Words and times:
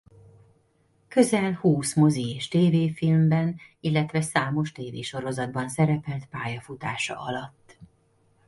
Közel 1.07 1.53
húsz 1.53 1.95
mozi- 1.95 2.33
és 2.35 2.47
tv-filmben 2.47 3.55
illetve 3.79 4.21
számos 4.21 4.71
tv-sorozatban 4.71 5.69
szerepelt 5.69 6.25
pályafutása 6.25 7.15
alatt. 7.19 7.77